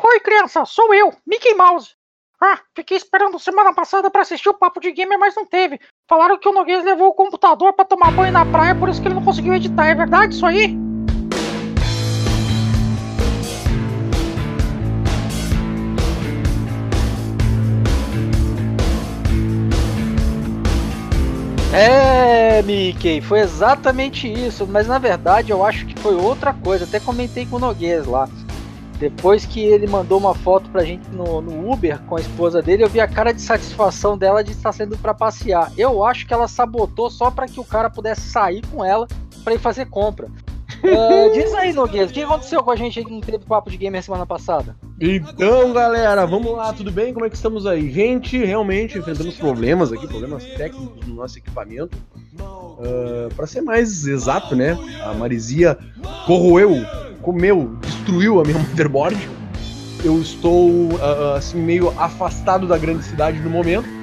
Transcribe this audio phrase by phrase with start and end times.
[0.00, 1.90] Oi, criança, sou eu, Mickey Mouse.
[2.40, 5.80] Ah, fiquei esperando semana passada para assistir o Papo de Gamer, mas não teve.
[6.08, 9.08] Falaram que o Noguês levou o computador para tomar banho na praia, por isso que
[9.08, 9.86] ele não conseguiu editar.
[9.86, 10.78] É verdade isso aí?
[21.74, 26.84] É, Mickey, foi exatamente isso, mas na verdade eu acho que foi outra coisa.
[26.84, 28.28] Até comentei com o Noguês lá.
[28.98, 32.82] Depois que ele mandou uma foto pra gente no, no, Uber com a esposa dele,
[32.82, 35.72] eu vi a cara de satisfação dela de estar saindo para passear.
[35.78, 39.06] Eu acho que ela sabotou só para que o cara pudesse sair com ela
[39.44, 40.28] para ir fazer compra.
[40.84, 43.76] Uh, diz aí, Nogueira, o que aconteceu com a gente que não teve papo de
[43.76, 44.76] gamer semana passada?
[45.00, 47.12] Então, galera, vamos lá, tudo bem?
[47.12, 47.90] Como é que estamos aí?
[47.90, 51.96] Gente, realmente enfrentamos problemas aqui, problemas técnicos no nosso equipamento.
[52.40, 54.78] Uh, para ser mais exato, né?
[55.04, 55.76] A Marizia
[56.26, 56.76] corroeu
[57.28, 59.16] comeu, destruiu a minha motherboard.
[60.04, 63.97] Eu estou uh, assim meio afastado da grande cidade no momento.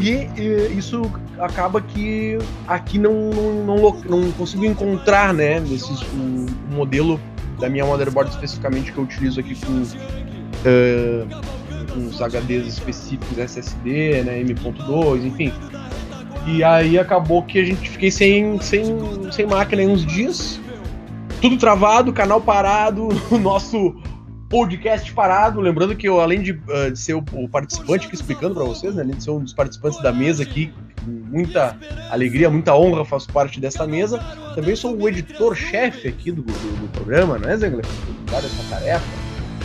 [0.00, 1.02] E, e isso
[1.38, 7.20] acaba que aqui não, não, não, não consigo encontrar, né, nesses, o, modelo
[7.58, 14.40] da minha motherboard especificamente que eu utilizo aqui com uh, uns HDs específicos SSD, né,
[14.40, 15.52] M.2, enfim.
[16.46, 18.84] E aí acabou que a gente fiquei sem, sem,
[19.30, 20.58] sem máquina em uns dias
[21.40, 23.94] tudo travado, canal parado, o nosso
[24.50, 25.60] podcast parado.
[25.60, 28.96] Lembrando que eu, além de, uh, de ser o, o, participante aqui explicando para vocês,
[28.96, 31.76] né, além de ser um dos participantes da mesa aqui, com muita
[32.10, 34.18] alegria, muita honra, faço parte dessa mesa.
[34.56, 37.86] Também sou o editor-chefe aqui do, do, do, programa, não é, Zengler?
[38.28, 39.06] Dar essa tarefa.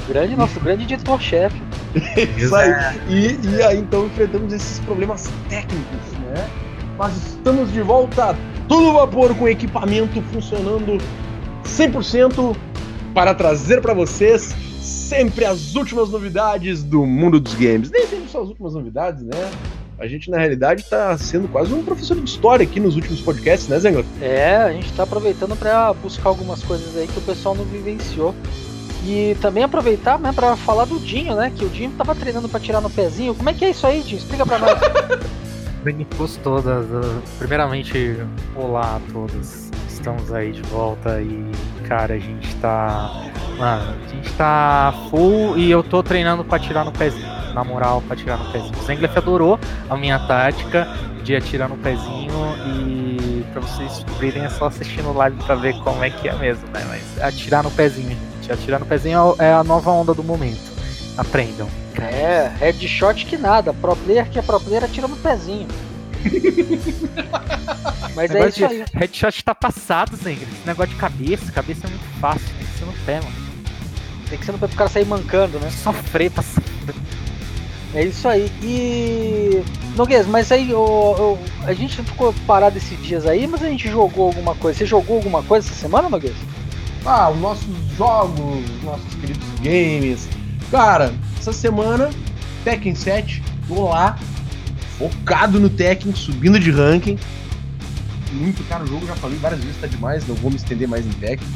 [0.08, 1.60] Grande, nosso grande editor-chefe.
[2.38, 2.72] Isso aí.
[3.10, 6.48] E, e aí, então, enfrentamos esses problemas técnicos, né?
[6.96, 11.00] Mas estamos de volta, todo vapor, com equipamento funcionando
[11.66, 12.56] 100%
[13.16, 17.90] para trazer para vocês sempre as últimas novidades do mundo dos games.
[17.90, 19.52] Nem sempre só as últimas novidades, né?
[19.98, 23.68] A gente, na realidade, está sendo quase um professor de história aqui nos últimos podcasts,
[23.68, 24.06] né, Zengler?
[24.22, 28.36] É, a gente está aproveitando para buscar algumas coisas aí que o pessoal não vivenciou.
[29.08, 31.52] E também aproveitar né, para falar do Dinho, né?
[31.56, 33.36] Que o Dinho tava treinando para tirar no pezinho.
[33.36, 34.18] Como é que é isso aí, Dinho?
[34.18, 34.80] Explica para nós.
[35.84, 36.88] Bem-vindos todas.
[37.38, 38.18] Primeiramente,
[38.56, 39.65] olá a todos
[40.06, 41.52] estamos aí de volta e,
[41.88, 43.24] cara, a gente tá.
[43.58, 47.26] Mano, a gente tá full e eu tô treinando pra atirar no pezinho.
[47.56, 48.74] Na moral, pra atirar no pezinho.
[48.80, 50.88] O Zenglef adorou a minha tática
[51.24, 52.32] de atirar no pezinho
[52.68, 56.68] e pra vocês descobrirem é só assistindo live pra ver como é que é mesmo,
[56.68, 56.86] né?
[56.88, 58.52] Mas atirar no pezinho, gente.
[58.52, 60.72] Atirar no pezinho é a nova onda do momento.
[61.18, 61.68] Aprendam.
[61.98, 63.74] É, headshot que nada.
[63.74, 65.68] Pro player que é pro player atira no pezinho.
[68.16, 68.86] Mas é isso aí.
[68.94, 70.44] Headshot tá passado, Zengri.
[70.44, 73.36] Esse negócio de cabeça, cabeça é muito fácil, tem que ser no pé, mano.
[74.30, 75.70] Tem que ser no pé pro cara sair mancando, né?
[75.70, 76.44] Sofrer pra
[77.94, 78.52] É isso aí.
[78.64, 79.64] E.
[79.96, 84.28] Noguês, mas aí o, a gente ficou parado esses dias aí, mas a gente jogou
[84.28, 84.80] alguma coisa.
[84.80, 86.36] Você jogou alguma coisa essa semana, Noguês?
[87.06, 90.28] Ah, os nossos jogos, os nossos queridos games.
[90.72, 92.10] Cara, essa semana,
[92.64, 94.18] Tekken 7, vou lá,
[94.98, 97.18] focado no Tekken, subindo de ranking.
[98.32, 101.06] Muito caro o jogo, já falei várias vezes, tá demais, não vou me estender mais
[101.06, 101.48] em Tekken.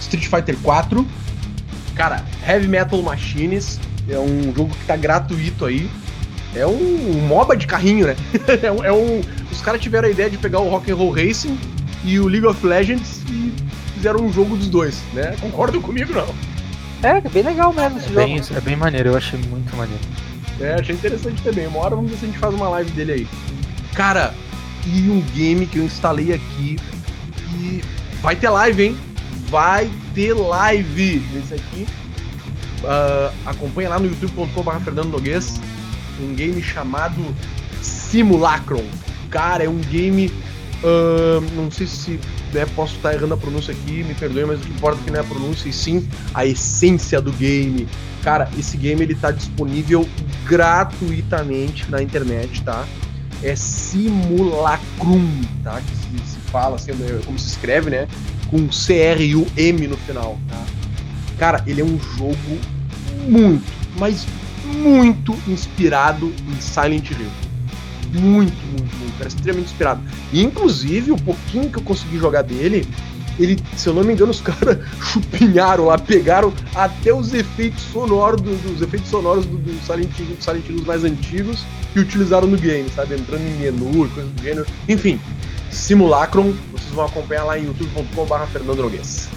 [0.00, 1.06] Street Fighter 4.
[1.94, 5.88] Cara, Heavy Metal Machines é um jogo que tá gratuito aí.
[6.54, 8.16] É um, MOBA de carrinho, né?
[8.62, 9.20] é, um, é um,
[9.50, 11.58] os caras tiveram a ideia de pegar o Rock and Roll Racing
[12.04, 13.52] e o League of Legends e
[13.94, 15.36] fizeram um jogo dos dois, né?
[15.40, 16.34] Concordam comigo, não?
[17.02, 18.26] É, é bem legal mesmo esse é jogo.
[18.26, 20.02] Bem, é bem maneiro, eu achei muito maneiro.
[20.60, 21.66] É, achei interessante também.
[21.66, 23.28] Uma hora vamos ver se a gente faz uma live dele aí.
[23.94, 24.34] Cara,
[24.86, 26.76] e um game que eu instalei aqui
[27.52, 27.82] e
[28.22, 28.98] vai ter live, hein?
[29.48, 31.86] Vai ter live nesse aqui.
[32.82, 35.60] Uh, acompanha lá no youtube.com.br Fernando Noguês.
[36.20, 37.22] Um game chamado
[37.82, 38.84] Simulacron.
[39.30, 40.32] Cara, é um game.
[40.82, 42.20] Uh, não sei se
[42.52, 45.10] né, posso estar errando a pronúncia aqui, me perdoe, mas o que importa é que
[45.10, 47.88] não é a pronúncia, e sim a essência do game.
[48.22, 50.06] Cara, esse game ele tá disponível
[50.48, 52.86] gratuitamente na internet, tá?
[53.42, 55.80] É Simulacrum, tá?
[55.80, 58.08] Que se, se fala, assim, é como se escreve, né?
[58.48, 60.64] Com C-R e U M no final, tá?
[61.38, 62.58] Cara, ele é um jogo
[63.28, 63.64] muito,
[63.98, 64.26] mas
[64.64, 67.30] muito inspirado em Silent Hill.
[68.14, 69.14] Muito, muito, muito.
[69.18, 70.00] Era extremamente inspirado.
[70.32, 72.88] E, inclusive, o pouquinho que eu consegui jogar dele,
[73.38, 78.40] ele, se eu não me engano, os caras chupinharam lá, pegaram até os efeitos sonoros
[78.40, 82.56] do, dos efeitos sonoros do, do Silent, Hill, Silent Hills mais antigos e utilizaram no
[82.56, 83.14] game, sabe?
[83.14, 84.66] Entrando em menu, coisas do gênero.
[84.88, 85.20] Enfim,
[85.70, 89.28] Simulacron, vocês vão acompanhar lá em youtube.com.br Fernando Noguês.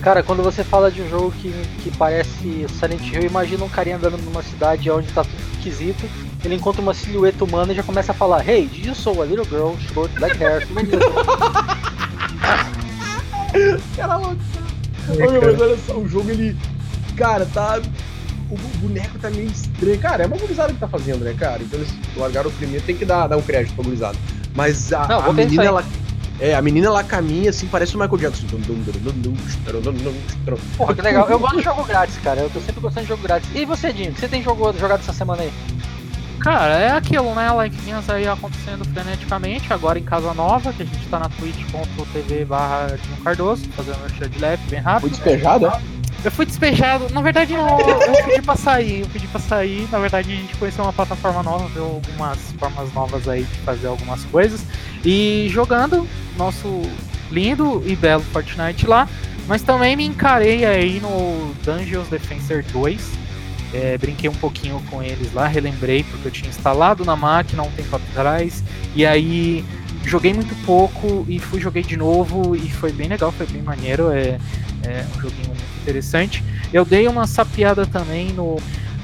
[0.00, 1.52] Cara, quando você fala de um jogo que,
[1.82, 6.04] que parece Silent Hill, imagina um carinha andando numa cidade onde tá tudo esquisito,
[6.44, 9.24] ele encontra uma silhueta humana e já começa a falar Hey, did you saw a
[9.24, 10.66] little girl, short black hair?
[13.96, 14.36] Cara louco.
[15.08, 16.56] Ô, meu, mas olha só, o jogo ele.
[17.16, 17.80] Cara, tá.
[18.50, 19.98] O boneco tá meio estranho.
[19.98, 21.62] Cara, é uma gurizada que tá fazendo, né, cara?
[21.62, 24.18] Então eles largaram o primeiro, tem que dar, dar um crédito pra gurizada.
[24.54, 25.84] Mas a, Não, a menina, ela.
[26.38, 28.46] É, a menina ela caminha assim, parece o Michael Jackson.
[30.76, 31.28] Porra, que legal.
[31.30, 32.40] Eu gosto de jogo grátis, cara.
[32.40, 33.48] Eu tô sempre gostando de jogo grátis.
[33.54, 35.52] E você, Dinho, o que você tem jogo, jogado essa semana aí?
[36.42, 37.48] Cara, é aquilo, né?
[37.62, 42.98] Livezinhas aí acontecendo freneticamente, agora em casa nova, que a gente tá na twitch.tv barra
[43.22, 45.02] Cardoso, fazendo merchan de leve bem rápido.
[45.02, 45.80] Foi despejado, é?
[46.24, 49.98] Eu fui despejado, na verdade não, eu pedi pra sair, eu pedi pra sair, na
[49.98, 54.24] verdade a gente conheceu uma plataforma nova, viu algumas formas novas aí de fazer algumas
[54.26, 54.64] coisas,
[55.04, 56.06] e jogando
[56.36, 56.82] nosso
[57.30, 59.08] lindo e belo Fortnite lá,
[59.48, 63.10] mas também me encarei aí no Dungeons Defensor 2,
[63.72, 67.70] é, brinquei um pouquinho com eles lá, relembrei porque eu tinha instalado na máquina um
[67.70, 68.62] tempo atrás,
[68.94, 69.64] e aí
[70.04, 74.10] joguei muito pouco e fui joguei de novo e foi bem legal, foi bem maneiro,
[74.10, 74.38] é,
[74.84, 76.42] é um joguinho muito interessante.
[76.72, 78.56] Eu dei uma sapiada também no,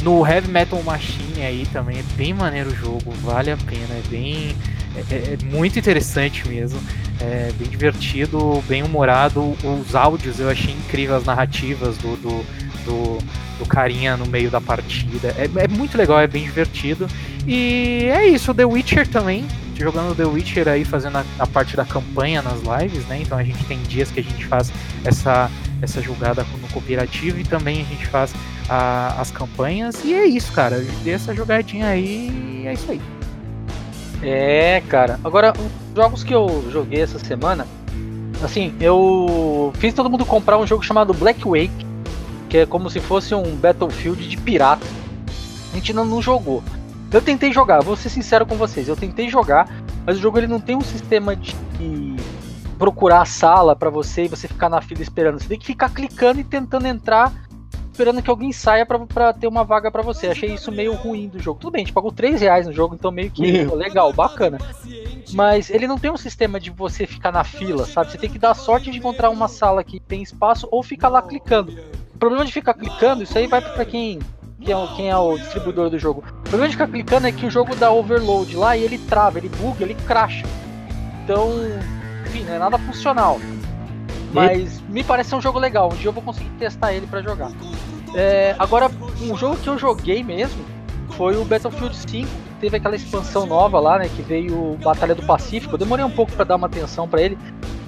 [0.02, 4.02] no Heavy Metal Machine aí também, é bem maneiro o jogo, vale a pena, é
[4.08, 4.56] bem.
[4.96, 6.80] É, é- é muito interessante mesmo,
[7.20, 9.56] é bem divertido, bem humorado.
[9.62, 12.44] Os áudios eu achei incrível, as narrativas do, do,
[12.84, 13.18] do,
[13.58, 15.34] do carinha no meio da partida.
[15.36, 17.06] É, é muito legal, é bem divertido.
[17.46, 19.46] E é isso, The Witcher também.
[19.76, 23.20] Jogando The Witcher aí, fazendo a, a parte da campanha nas lives, né?
[23.22, 24.72] Então a gente tem dias que a gente faz
[25.04, 25.48] essa,
[25.80, 28.34] essa jogada no cooperativo e também a gente faz
[28.68, 30.02] a- as campanhas.
[30.04, 30.84] E é isso, cara.
[31.04, 33.00] Dei essa jogadinha aí e é isso aí.
[34.22, 35.18] É, cara.
[35.22, 37.66] Agora, os jogos que eu joguei essa semana,
[38.42, 41.86] assim, eu fiz todo mundo comprar um jogo chamado Black Wake,
[42.48, 44.86] que é como se fosse um Battlefield de pirata.
[45.72, 46.62] A gente não, não jogou.
[47.12, 49.68] Eu tentei jogar, vou ser sincero com vocês, eu tentei jogar,
[50.04, 51.54] mas o jogo ele não tem um sistema de
[52.78, 55.40] procurar a sala pra você e você ficar na fila esperando.
[55.40, 57.32] Você tem que ficar clicando e tentando entrar
[57.98, 60.28] esperando que alguém saia pra, pra ter uma vaga pra você.
[60.28, 61.58] Achei isso meio ruim do jogo.
[61.58, 64.58] Tudo bem, a gente pagou 3 reais no jogo, então meio que pô, legal, bacana.
[65.32, 68.12] Mas ele não tem um sistema de você ficar na fila, sabe?
[68.12, 71.20] Você tem que dar sorte de encontrar uma sala que tem espaço ou ficar lá
[71.20, 71.76] clicando.
[72.18, 74.18] O problema de ficar clicando, isso aí vai pra quem,
[74.60, 76.24] quem, é, o- quem é o distribuidor do jogo.
[76.26, 79.38] O problema de ficar clicando é que o jogo dá overload lá e ele trava,
[79.38, 80.44] ele buga, ele cracha.
[81.22, 81.48] Então,
[82.26, 83.38] enfim, não é nada funcional.
[84.34, 85.90] Mas me parece um jogo legal.
[85.92, 87.52] Um dia eu vou conseguir testar ele pra jogar.
[88.16, 88.90] É, agora,
[89.22, 90.64] um jogo que eu joguei mesmo
[91.10, 92.28] foi o Battlefield 5.
[92.60, 94.08] Teve aquela expansão nova lá, né?
[94.08, 95.74] Que veio Batalha do Pacífico.
[95.74, 97.38] Eu demorei um pouco pra dar uma atenção pra ele.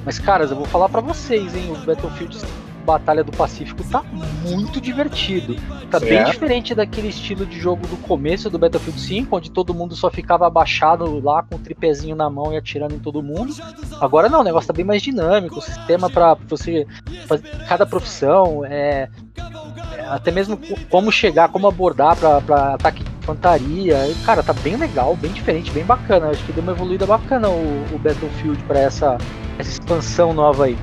[0.05, 1.73] Mas, caras, eu vou falar pra vocês, hein?
[1.73, 4.03] O Battlefield 5 Batalha do Pacífico tá
[4.43, 5.57] muito divertido.
[5.91, 9.95] Tá bem diferente daquele estilo de jogo do começo do Battlefield 5, onde todo mundo
[9.97, 13.55] só ficava abaixado lá com o tripézinho na mão e atirando em todo mundo.
[14.01, 16.87] Agora não, o negócio tá bem mais dinâmico, o sistema pra você
[17.27, 19.09] fazer cada profissão, é,
[19.97, 24.07] é, até mesmo co- como chegar, como abordar pra, pra ataque de infantaria.
[24.09, 26.29] E, Cara, tá bem legal, bem diferente, bem bacana.
[26.31, 29.19] Acho que deu uma evoluída bacana o, o Battlefield pra essa,
[29.59, 30.79] essa expansão nova aí.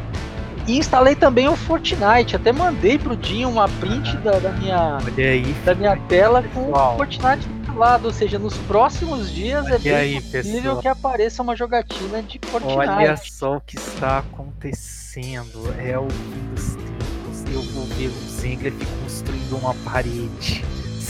[0.68, 5.54] E instalei também o Fortnite, até mandei pro Dinho uma print da, da minha, aí,
[5.64, 7.47] da minha tela com o Fortnite
[7.78, 8.07] instalado.
[8.07, 10.81] Ou seja, nos próximos dias é olha bem aí, possível pessoal.
[10.81, 12.76] que apareça uma jogatina de Fortnite.
[12.76, 15.74] Olha só o que está acontecendo.
[15.80, 17.54] É o fim dos tempos.
[17.54, 20.66] Eu vou ver o Zengler construindo uma parede.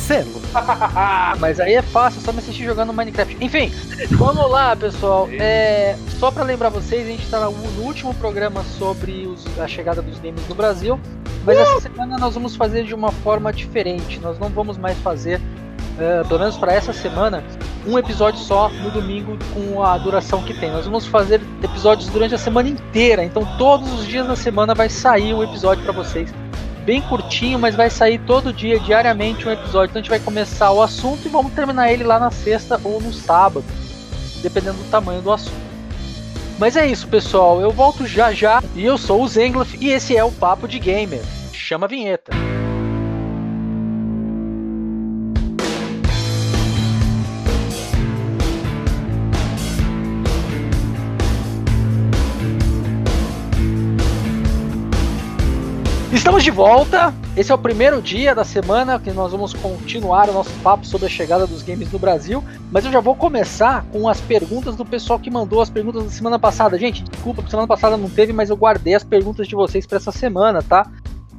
[0.07, 0.41] Celo.
[0.55, 3.37] Ah, mas aí é fácil, só me assistir jogando Minecraft.
[3.41, 3.71] Enfim,
[4.11, 5.27] vamos lá, pessoal.
[5.33, 10.01] É, só pra lembrar vocês, a gente tá no último programa sobre os- a chegada
[10.01, 10.97] dos games no Brasil.
[11.45, 14.19] Mas essa semana nós vamos fazer de uma forma diferente.
[14.19, 15.41] Nós não vamos mais fazer,
[15.99, 17.43] é, pelo menos para essa semana,
[17.85, 20.69] um episódio só no domingo com a duração que tem.
[20.71, 23.23] Nós vamos fazer episódios durante a semana inteira.
[23.23, 26.33] Então todos os dias da semana vai sair um episódio para vocês
[26.87, 29.89] bem curtinho, mas vai sair todo dia, diariamente, um episódio.
[29.89, 33.01] Então a gente vai começar o assunto e vamos terminar ele lá na sexta ou
[33.01, 33.65] no sábado,
[34.41, 35.67] dependendo do tamanho do assunto.
[36.57, 37.59] Mas é isso, pessoal.
[37.59, 38.63] Eu volto já já.
[38.73, 41.21] E eu sou o Zengloff e esse é o Papo de Gamer.
[41.51, 42.31] Chama a vinheta.
[56.27, 57.13] Estamos de volta.
[57.37, 61.07] Esse é o primeiro dia da semana que nós vamos continuar o nosso papo sobre
[61.07, 62.43] a chegada dos games no Brasil.
[62.69, 66.09] Mas eu já vou começar com as perguntas do pessoal que mandou as perguntas da
[66.09, 66.77] semana passada.
[66.77, 69.95] Gente, desculpa, porque semana passada não teve, mas eu guardei as perguntas de vocês para
[69.95, 70.91] essa semana, tá?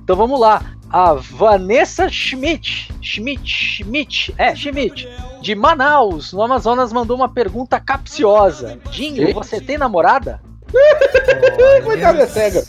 [0.03, 0.63] Então vamos lá.
[0.89, 5.07] A Vanessa Schmidt, Schmidt, Schmidt, é, Schmidt,
[5.43, 8.79] de Manaus, no Amazonas, mandou uma pergunta capciosa.
[8.91, 10.41] Dinho, você tem namorada?
[11.85, 12.65] Coitada, é cega.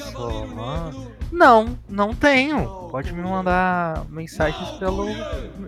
[0.53, 1.08] Mano.
[1.31, 2.79] Não, não tenho.
[2.89, 5.07] Pode me mandar mensagens pelo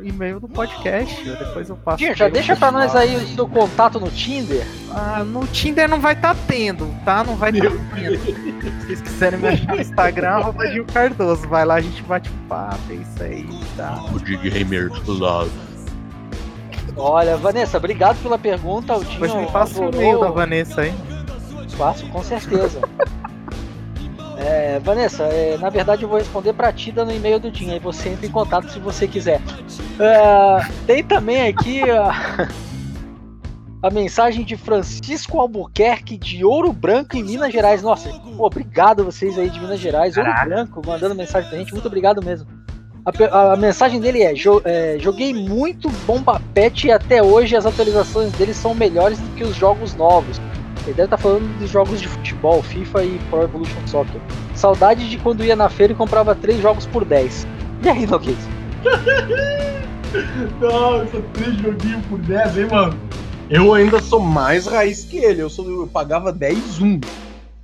[0.02, 1.24] e-mail do podcast.
[1.24, 2.00] Depois eu passo.
[2.00, 4.66] Dinho, já deixa pra nós aí o seu contato no Tinder.
[4.92, 7.24] Ah, no Tinder não vai estar tendo, tá?
[7.24, 8.18] Não vai estar tendo.
[8.20, 11.48] Se vocês quiserem me achar no Instagram, arroba Gil Cardoso.
[11.48, 14.04] Vai lá, a gente bate papo, é isso aí, tá?
[14.12, 15.52] O de Gamers Love.
[16.98, 18.96] Olha, Vanessa, obrigado pela pergunta.
[18.96, 20.94] O Dinho Depois me passa o e-mail da Vanessa aí.
[21.78, 22.82] Faço, com certeza.
[24.52, 27.72] É, Vanessa, é, na verdade eu vou responder pra ti dando o e-mail do Dinho,
[27.72, 29.40] aí você entra em contato se você quiser.
[29.98, 32.50] É, tem também aqui a,
[33.82, 37.82] a mensagem de Francisco Albuquerque de Ouro Branco em Minas Gerais.
[37.82, 40.50] Nossa, obrigado vocês aí de Minas Gerais, Ouro Caraca.
[40.50, 42.46] Branco, mandando mensagem pra gente, muito obrigado mesmo.
[43.32, 47.66] A- a mensagem dele é, "Jo- é, Joguei muito Bomba Pet e até hoje as
[47.66, 50.40] atualizações dele são melhores do que os jogos novos.
[50.86, 54.20] Ele deve estar falando dos jogos de futebol, FIFA e Pro Evolution Soccer.
[54.56, 57.48] Saudade de quando ia na feira e comprava três jogos por 10.
[57.84, 58.38] E aí, Noguês?
[60.60, 63.00] Nossa, três joguinhos por 10, hein, mano?
[63.50, 65.42] Eu ainda sou mais raiz que ele.
[65.42, 67.00] Eu, sou, eu pagava 10 um.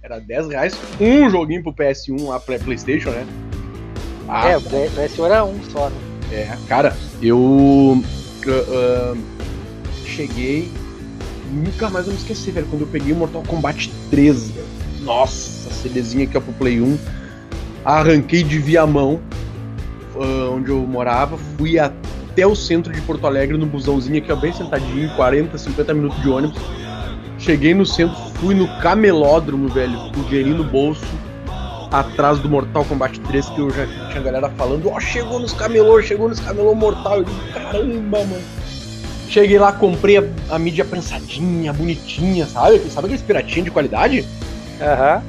[0.01, 3.25] Era 10 reais um joguinho pro PS1 lá pra Playstation, né?
[4.27, 5.95] Ah, É, o PSO era um só, né?
[6.31, 8.03] É, cara, eu
[8.47, 9.17] ah, ah,
[10.05, 10.69] cheguei.
[11.51, 12.67] Nunca mais vou me esquecer, velho.
[12.67, 14.67] Quando eu peguei o Mortal Kombat 13, velho.
[15.01, 16.97] Nossa, CDzinha aqui ó, pro Play 1.
[17.85, 19.19] Arranquei de Viamão,
[20.15, 21.37] ah, onde eu morava.
[21.57, 25.93] Fui até o centro de Porto Alegre no busãozinho aqui, ó, bem sentadinho, 40, 50
[25.93, 26.61] minutos de ônibus.
[27.39, 31.05] Cheguei no centro, fui no camelódromo, velho, com o dinheirinho no bolso
[31.91, 36.01] atrás do Mortal Kombat 3 que eu já tinha galera falando, ó, chegou nos camelô,
[36.01, 37.17] chegou nos camelô mortal.
[37.17, 38.43] Eu digo, caramba, mano.
[39.29, 42.79] Cheguei lá, comprei a, a mídia prensadinha, bonitinha, sabe?
[42.89, 44.25] Sabe aqueles piratinhos de qualidade?
[44.81, 45.23] Aham.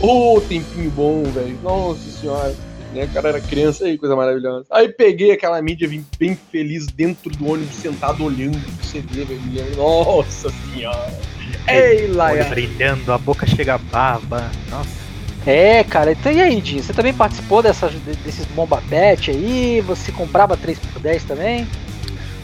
[0.00, 1.58] Ô, tempinho bom, velho.
[1.62, 2.54] Nossa senhora.
[2.92, 4.66] Né, cara era criança aí, coisa maravilhosa.
[4.70, 9.40] Aí peguei aquela mídia, vim bem feliz dentro do ônibus, sentado olhando o CD, velho.
[9.72, 11.18] e Nossa senhora.
[11.66, 12.44] Ei, Laia.
[12.44, 14.50] brilhando, a boca chega a baba.
[14.70, 15.02] Nossa.
[15.46, 16.82] É, cara, então e aí, Dinho?
[16.82, 17.92] Você também participou dessas,
[18.24, 19.80] desses Bomba Pet aí?
[19.80, 21.66] Você comprava 3 por 10 também?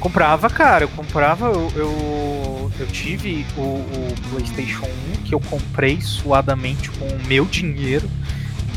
[0.01, 6.01] Comprava, cara, eu comprava, eu, eu, eu tive o, o PlayStation 1 que eu comprei
[6.01, 8.09] suadamente com o meu dinheiro.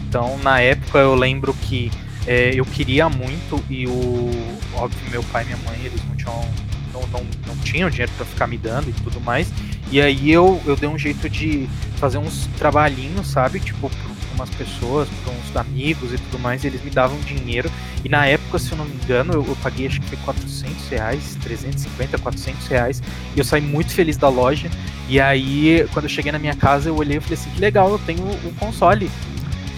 [0.08, 1.92] Então, na época, eu lembro que
[2.26, 4.30] é, eu queria muito e o.
[4.74, 6.52] Óbvio, meu pai e minha mãe, eles não tinham,
[6.94, 9.52] não, não, não tinham dinheiro pra ficar me dando e tudo mais.
[9.92, 13.60] E aí eu, eu dei um jeito de fazer uns trabalhinhos, sabe?
[13.60, 17.70] Tipo, pra umas pessoas, pra uns amigos e tudo mais, eles me davam dinheiro.
[18.04, 20.88] E na época, se eu não me engano, eu, eu paguei acho que foi 400
[20.90, 23.02] reais, 350, 400 reais.
[23.36, 24.70] E eu saí muito feliz da loja.
[25.10, 27.92] E aí, quando eu cheguei na minha casa, eu olhei e falei assim: que legal,
[27.92, 29.10] eu tenho o console.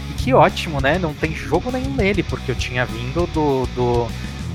[0.10, 0.98] E que ótimo, né?
[1.00, 4.08] Não tem jogo nenhum nele, porque eu tinha vindo do, do-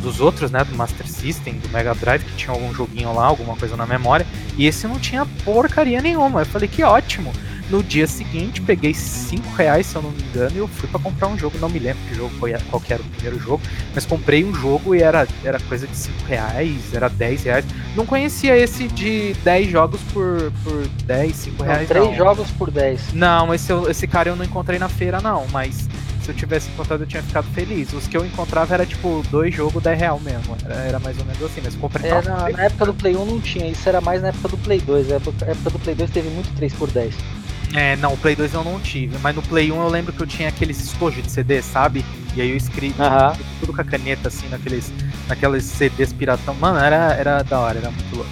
[0.02, 0.62] dos outros, né?
[0.64, 4.26] Do Master System, do Mega Drive, que tinha algum joguinho lá, alguma coisa na memória.
[4.56, 6.40] E esse não tinha porcaria nenhuma.
[6.42, 7.32] Eu falei: que ótimo.
[7.70, 10.98] No dia seguinte, peguei 5 reais, se eu não me engano, e eu fui pra
[10.98, 11.58] comprar um jogo.
[11.58, 13.60] Não me lembro que jogo foi, qual que era o primeiro jogo,
[13.94, 17.64] mas comprei um jogo e era, era coisa de 5 reais, era 10 reais.
[17.94, 21.88] Não conhecia esse de 10 jogos por, por 10, 5 Não, reais.
[21.88, 22.14] 3 não.
[22.16, 23.12] jogos por 10.
[23.12, 25.86] Não, esse, eu- esse cara eu não encontrei na feira, não, mas
[26.22, 27.92] se eu tivesse encontrado eu tinha ficado feliz.
[27.92, 30.56] Os que eu encontrava era tipo dois jogos 10 real mesmo.
[30.64, 33.24] Era, era mais ou menos assim, mas comprei É, na, na época do Play 1
[33.26, 35.08] não tinha, isso era mais na época do Play 2.
[35.08, 37.14] Na época, na época do Play 2 teve muito 3 por 10.
[37.74, 40.22] É, não, o Play 2 eu não tive, mas no Play 1 eu lembro que
[40.22, 42.04] eu tinha aqueles estojos de CD, sabe?
[42.34, 42.94] E aí eu escrevi
[43.60, 44.92] tudo com a caneta, assim, naqueles,
[45.26, 46.54] naqueles CDs piratão.
[46.54, 48.30] Mano, era, era da hora, era muito louco.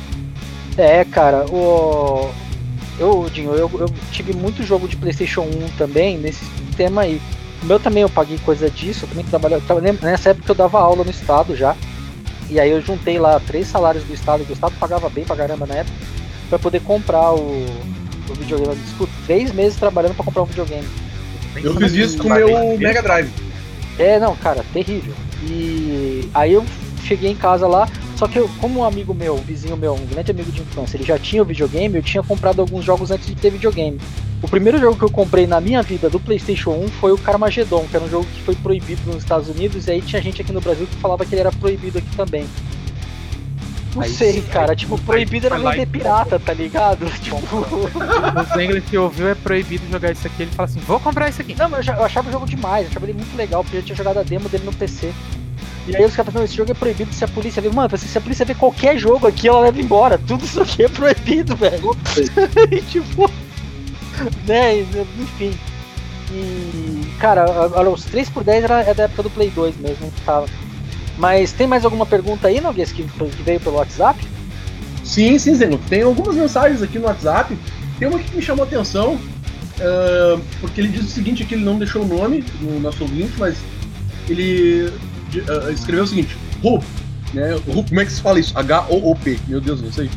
[0.76, 2.30] É, cara, o.
[2.98, 6.44] Eu, Dinho, eu, eu tive muito jogo de PlayStation 1 também nesse
[6.76, 7.20] tema aí.
[7.62, 9.62] O meu também eu paguei coisa disso, eu também trabalhava.
[10.02, 11.76] Nessa época eu dava aula no estado já.
[12.48, 15.36] E aí eu juntei lá três salários do estado, que o estado pagava bem pra
[15.36, 15.96] caramba na época,
[16.48, 17.66] pra poder comprar o
[18.36, 18.70] videogame.
[18.70, 20.86] Eu discuto três meses trabalhando pra comprar um videogame.
[21.62, 23.30] Eu fiz isso com o meu Mega Drive.
[23.98, 25.14] É, não, cara, terrível.
[25.42, 26.64] E aí eu
[27.02, 30.06] cheguei em casa lá, só que eu, como um amigo meu, um vizinho meu, um
[30.06, 33.26] grande amigo de infância, ele já tinha o videogame, eu tinha comprado alguns jogos antes
[33.26, 34.00] de ter videogame.
[34.42, 37.86] O primeiro jogo que eu comprei na minha vida do PlayStation 1 foi o Carmageddon,
[37.88, 40.52] que era um jogo que foi proibido nos Estados Unidos, e aí tinha gente aqui
[40.52, 42.46] no Brasil que falava que ele era proibido aqui também.
[43.96, 44.76] Não Aí sei, cara.
[44.76, 47.06] Tipo, proibido era vender pirata, tá ligado?
[47.20, 47.36] Tipo.
[48.36, 50.42] O Zengler que ouviu é proibido jogar isso aqui.
[50.42, 51.54] Ele fala assim: vou comprar isso aqui.
[51.54, 53.86] Não, mas eu, achava o jogo demais, eu achava ele muito legal, porque eu já
[53.86, 55.12] tinha jogado a demo dele no PC.
[55.88, 57.72] E aí os caras falaram, esse jogo é proibido se a polícia ver.
[57.72, 60.18] Mano, se a polícia ver qualquer jogo aqui, ela leva embora.
[60.18, 61.96] Tudo isso aqui é proibido, velho.
[62.70, 63.30] e, tipo.
[64.46, 65.56] Né, enfim.
[66.32, 67.06] E.
[67.18, 70.46] Cara, a- a- os 3x10 era, é da época do Play 2 mesmo, que tava.
[71.16, 74.18] Mas tem mais alguma pergunta aí, Noguês, que, que veio pelo WhatsApp?
[75.02, 75.78] Sim, sim, Zeno.
[75.88, 77.56] Tem algumas mensagens aqui no WhatsApp.
[77.98, 79.18] Tem uma que me chamou a atenção,
[79.80, 83.32] ah, porque ele diz o seguinte, aqui ele não deixou o nome do nosso ouvinte,
[83.38, 83.56] mas
[84.28, 84.92] ele
[85.48, 86.84] ah, escreveu o seguinte, RUP,
[87.32, 87.54] né?
[87.66, 88.52] RUP, como é que se fala isso?
[88.58, 90.10] H-O-O-P, meu Deus, não sei.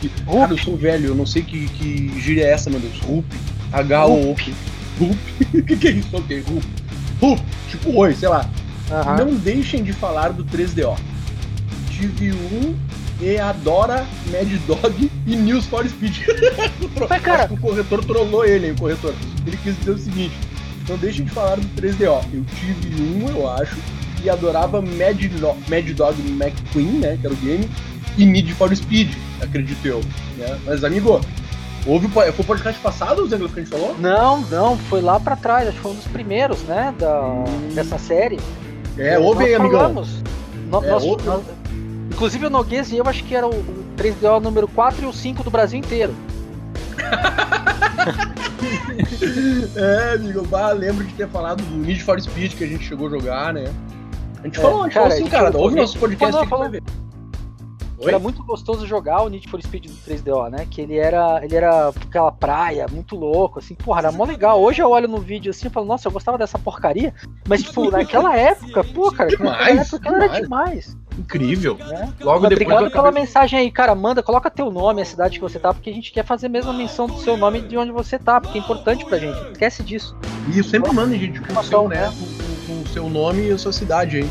[0.00, 2.78] Que, que- cara, eu sou velho, eu não sei que, que gíria é essa, meu
[2.78, 3.00] Deus.
[3.00, 3.24] RUP,
[3.72, 4.52] H-O-O-P.
[5.00, 5.18] RUP,
[5.58, 6.08] o que, que é isso?
[6.12, 6.64] Ok, RUP.
[7.20, 8.48] RUP, tipo oi, sei lá.
[8.90, 9.16] Aham.
[9.16, 10.96] Não deixem de falar do 3DO.
[11.90, 12.74] Tive um
[13.20, 16.18] e adora Mad Dog e News for Speed.
[16.28, 19.14] O Mas, cara- o corretor trollou ele, hein, o corretor.
[19.46, 20.34] Ele quis dizer o seguinte:
[20.88, 22.22] não deixem de falar do 3DO.
[22.32, 23.76] Eu tive um, eu acho,
[24.22, 27.68] e adorava Mad, No- Mad Dog McQueen, né, que era o game,
[28.18, 30.00] e Need for Speed, acredito eu.
[30.36, 30.58] Né?
[30.66, 31.20] Mas, amigo,
[31.86, 33.96] houve o foi o podcast passado, os Engels, que a gente falou?
[33.98, 37.96] Não, não, foi lá pra trás, acho que foi um dos primeiros, né, da, dessa
[37.98, 38.38] série.
[38.98, 39.80] É, ouve aí, amigão.
[39.80, 40.22] falamos.
[40.70, 41.24] No- É, nós- ouve.
[41.24, 41.42] nós-
[42.12, 45.12] inclusive o Noguês e eu acho que era o, o 3DO número 4 e o
[45.12, 46.14] 5 do Brasil inteiro.
[49.76, 53.06] É, amigo, bah, lembro de ter falado do Need for Speed que a gente chegou
[53.08, 53.72] a jogar, né?
[54.42, 56.80] A gente É, falou, a gente cara, falou assim, cara, ouve nosso podcast falou, falou.
[57.98, 58.08] Oi?
[58.08, 60.66] Era muito gostoso jogar o Need for Speed do 3DO, né?
[60.70, 64.60] Que ele era, ele era aquela praia, muito louco, assim, porra, era mó legal.
[64.60, 67.14] Hoje eu olho no vídeo assim e falo, nossa, eu gostava dessa porcaria.
[67.48, 70.42] Mas, tipo, naquela época, pô, cara, Demais, naquela época era demais.
[70.42, 71.76] demais, Incrível.
[71.78, 72.12] né?
[72.20, 73.94] Logo Mas depois obrigado eu pela mensagem aí, cara.
[73.94, 76.70] Manda, coloca teu nome, a cidade que você tá, porque a gente quer fazer mesmo
[76.70, 79.38] a menção do seu nome de onde você tá, porque é importante pra gente.
[79.52, 80.14] Esquece disso.
[80.54, 82.06] E sempre mandem, gente, com o seu, né, né?
[82.08, 84.30] com, com- com o seu nome e a sua cidade aí.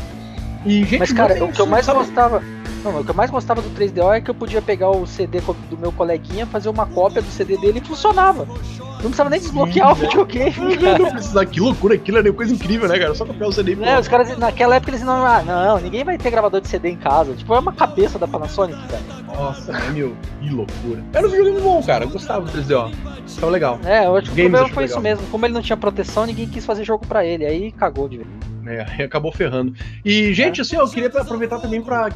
[0.64, 1.98] E, gente, Mas, cara, o que eu mais sabe?
[2.00, 2.42] gostava.
[2.86, 5.40] Não, o que eu mais gostava do 3DO é que eu podia pegar o CD
[5.40, 8.46] do meu coleguinha, fazer uma cópia do CD dele e funcionava.
[8.46, 10.08] Não precisava nem desbloquear o Sim, né?
[10.08, 11.20] videogame, cara.
[11.34, 13.12] Não que loucura, aquilo era coisa incrível, né, cara?
[13.14, 14.00] Só copiar o CD e pronto.
[14.00, 16.96] os caras naquela época eles não, ah, não, ninguém vai ter gravador de CD em
[16.96, 17.34] casa.
[17.34, 19.02] Tipo, é uma cabeça da Panasonic, cara.
[19.26, 21.04] Nossa, né, meu, que loucura.
[21.12, 22.94] Era um videogame bom, cara, eu gostava do 3DO.
[23.40, 23.80] Tava legal.
[23.84, 24.84] É, eu acho que o problema foi legal.
[24.84, 25.26] isso mesmo.
[25.26, 27.44] Como ele não tinha proteção, ninguém quis fazer jogo pra ele.
[27.44, 28.28] Aí cagou de vez.
[28.66, 29.74] É, aí acabou ferrando.
[30.04, 32.10] E, gente, assim, eu queria aproveitar também para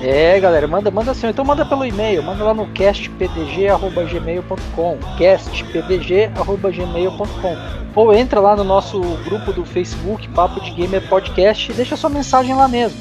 [0.00, 1.26] É, galera, manda, manda assim.
[1.26, 7.56] Então manda pelo e-mail, manda lá no castpdg.gmail.com castpdg.gmail.com
[7.94, 12.08] Ou entra lá no nosso grupo do Facebook, Papo de Gamer Podcast, e deixa sua
[12.08, 12.98] mensagem lá mesmo.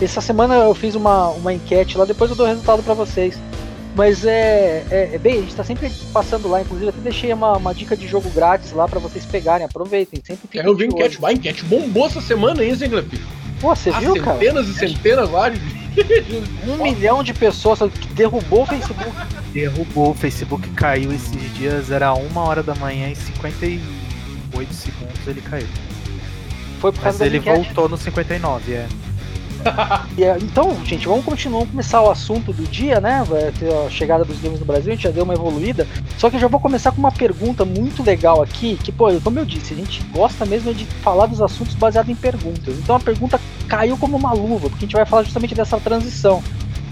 [0.00, 3.36] Essa semana eu fiz uma, uma enquete lá, depois eu dou o resultado pra vocês.
[3.94, 7.56] Mas é, é, é bem, a gente tá sempre passando lá, inclusive até deixei uma,
[7.56, 10.94] uma dica de jogo grátis lá pra vocês pegarem, aproveitem, sempre fiquem Quero ver de
[10.94, 11.20] enquete.
[11.20, 13.04] Vai, enquete bombou essa semana, hein, Zengler?
[13.60, 14.36] Pô, você Ah, viu, cara?
[14.38, 15.60] centenas e centenas lá de.
[16.66, 19.04] Um milhão de pessoas que derrubou o Facebook.
[19.52, 25.40] Derrubou, o Facebook caiu esses dias, era uma hora da manhã e 58 segundos ele
[25.40, 25.68] caiu.
[26.80, 27.56] Foi por Mas causa da ele enquete.
[27.66, 28.74] voltou no 59, é.
[28.74, 28.88] E, é,
[30.42, 33.24] Então, gente, vamos continuar, vamos começar o assunto do dia, né?
[33.26, 35.86] Vai ter a chegada dos games no Brasil, a gente já deu uma evoluída.
[36.18, 39.38] Só que eu já vou começar com uma pergunta muito legal aqui, que, pô, como
[39.38, 42.78] eu disse, a gente gosta mesmo de falar dos assuntos baseados em perguntas.
[42.78, 46.42] Então a pergunta caiu como uma luva, porque a gente vai falar justamente dessa transição.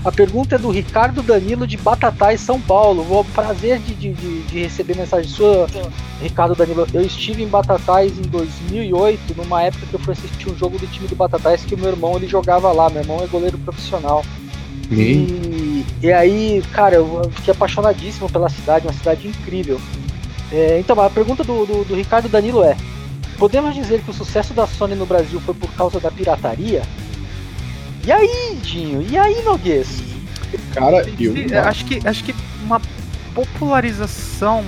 [0.05, 3.05] A pergunta é do Ricardo Danilo de Batatais, São Paulo.
[3.05, 5.69] Vou prazer de, de, de- receber mensagem sua,
[6.21, 6.87] Ricardo Danilo.
[6.93, 10.89] Eu estive em Batatais em 2008, numa época que eu fui assistir um jogo do
[10.89, 12.91] time do Batatais que o meu irmão ele jogava lá.
[12.91, 14.25] Meu irmão é goleiro profissional.
[14.91, 19.81] E, e aí, cara, eu fiquei apaixonadíssimo pela cidade, uma cidade incrível.
[20.51, 22.77] É, então, a pergunta do, do, do Ricardo Danilo é:
[23.39, 26.83] Podemos dizer que o sucesso da Sony no Brasil foi por causa da pirataria?
[28.05, 29.03] E aí, Dinho?
[29.09, 30.03] E aí, Noguês?
[30.75, 31.35] Cara, eu.
[31.65, 32.35] Acho que, acho que
[32.65, 32.81] uma
[33.35, 34.65] popularização.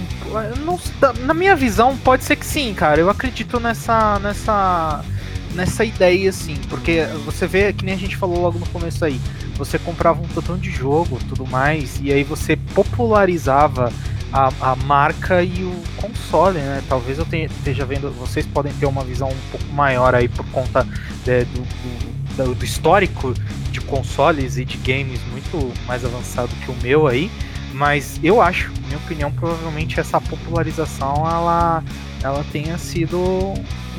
[0.64, 0.78] Não,
[1.24, 3.00] na minha visão, pode ser que sim, cara.
[3.00, 4.18] Eu acredito nessa.
[4.20, 5.04] nessa.
[5.52, 6.56] nessa ideia, assim.
[6.68, 9.20] Porque você vê, que nem a gente falou logo no começo aí.
[9.56, 13.92] Você comprava um tantão de jogo tudo mais, e aí você popularizava
[14.32, 16.82] a, a marca e o console, né?
[16.88, 18.10] Talvez eu tenha, esteja vendo.
[18.12, 20.86] Vocês podem ter uma visão um pouco maior aí por conta
[21.26, 23.34] é, do, do, do histórico
[23.70, 27.30] de consoles e de games muito mais avançado que o meu aí.
[27.72, 31.82] Mas eu acho, minha opinião, provavelmente essa popularização ela,
[32.22, 33.18] ela tenha sido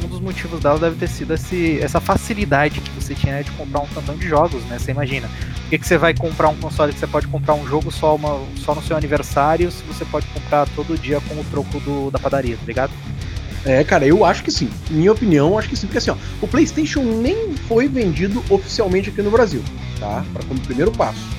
[0.04, 3.82] um dos motivos dela deve ter sido esse, essa facilidade que você tinha de comprar
[3.82, 4.78] um tantão de jogos, né?
[4.78, 7.66] Você imagina, por que, que você vai comprar um console que você pode comprar um
[7.66, 11.44] jogo só, uma, só no seu aniversário se você pode comprar todo dia com o
[11.46, 12.92] troco do, da padaria, tá ligado?
[13.66, 14.70] É, cara, eu acho que sim.
[14.90, 19.22] Minha opinião, acho que sim, porque assim, ó, o PlayStation nem foi vendido oficialmente aqui
[19.22, 19.64] no Brasil,
[20.00, 20.24] tá?
[20.32, 21.36] Para como primeiro passo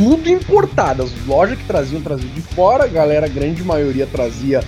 [0.00, 1.02] tudo importado.
[1.02, 4.64] As lojas que traziam, traziam de fora, a galera, a grande maioria trazia,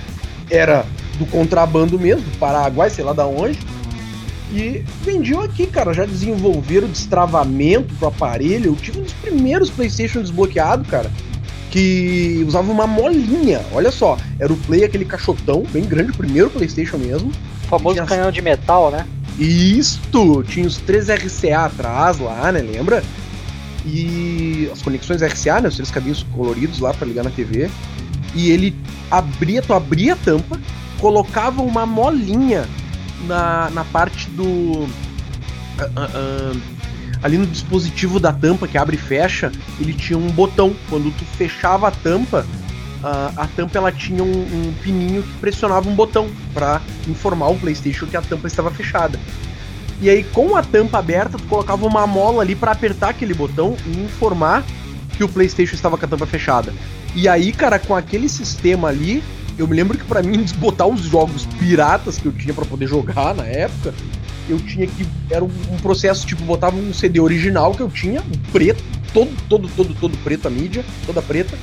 [0.51, 0.85] era
[1.19, 3.59] do contrabando mesmo, do Paraguai, sei lá da onde.
[4.53, 5.95] E vendiam aqui, cara.
[5.95, 8.67] Já desenvolveram destravamento pro aparelho.
[8.67, 11.11] Eu tive um dos primeiros PlayStation desbloqueado, cara.
[11.73, 13.63] Que usava uma molinha.
[13.73, 17.33] Olha só, era o Play, aquele caixotão, bem grande, o primeiro PlayStation mesmo.
[17.65, 18.07] O famoso Tinha...
[18.07, 19.05] canhão de metal, né?
[19.37, 20.45] Isto!
[20.45, 22.61] Tinha os 3 RCA atrás lá, né?
[22.61, 23.03] Lembra?
[23.85, 27.71] e as conexões RCA, né, os três caminhos coloridos lá para ligar na TV.
[28.35, 28.75] E ele
[29.11, 30.59] abria, tu abria a tampa,
[30.99, 32.67] colocava uma molinha
[33.27, 34.45] na, na parte do.
[34.45, 34.89] Uh,
[35.81, 36.61] uh, uh,
[37.23, 40.75] ali no dispositivo da tampa que abre e fecha, ele tinha um botão.
[40.89, 42.45] Quando tu fechava a tampa,
[43.03, 48.07] a tampa ela tinha um, um pininho que pressionava um botão para informar o PlayStation
[48.07, 49.19] que a tampa estava fechada.
[50.01, 53.77] E aí, com a tampa aberta, tu colocava uma mola ali para apertar aquele botão
[53.87, 54.65] e informar
[55.17, 56.75] que o PlayStation estava com a tampa fechada.
[57.15, 59.23] E aí, cara, com aquele sistema ali,
[59.57, 62.89] eu me lembro que para mim desbotar os jogos piratas que eu tinha para poder
[62.89, 63.95] jogar na época,
[64.49, 68.51] eu tinha que era um processo tipo botava um CD original que eu tinha, um
[68.51, 71.57] preto, todo todo todo todo preto a mídia, toda preta.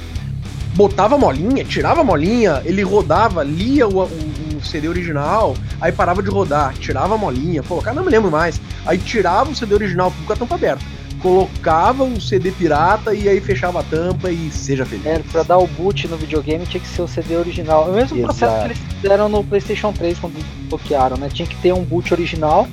[0.75, 5.91] Botava a molinha, tirava a molinha, ele rodava, lia o, o o CD original, aí
[5.91, 8.61] parava de rodar, tirava a molinha, colocava, não me lembro mais.
[8.85, 10.83] Aí tirava o CD original com a tampa aberta,
[11.21, 15.05] colocava o CD pirata e aí fechava a tampa e seja feliz.
[15.05, 17.87] É, pra dar o boot no videogame tinha que ser o CD original.
[17.87, 18.21] É o mesmo Exato.
[18.21, 21.29] processo que eles fizeram no PlayStation 3 quando bloquearam, né?
[21.31, 22.67] Tinha que ter um boot original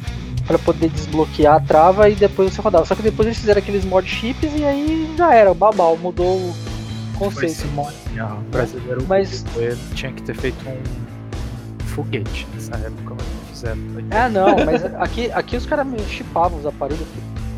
[0.47, 2.85] para poder desbloquear a trava e depois você rodava.
[2.85, 6.37] Só que depois eles fizeram aqueles mod chips e aí já era, o babau, mudou
[6.37, 6.55] o
[7.19, 7.39] conceito.
[7.39, 7.69] Foi sim,
[8.51, 9.45] brasileiro Mas
[9.95, 13.79] tinha que ter feito um foguete nessa época, mas não fizeram.
[14.11, 17.07] É, não, mas aqui, aqui os caras chipavam os aparelhos.